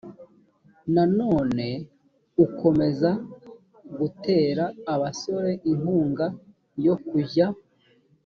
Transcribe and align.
nanone 0.93 1.67
ukomeze 2.45 3.11
gutera 3.97 4.63
abasore 4.93 5.51
inkunga 5.71 6.25
yo 6.85 6.95
kujya 7.07 7.47